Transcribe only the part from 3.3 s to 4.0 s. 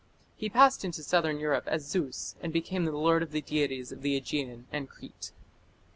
the deities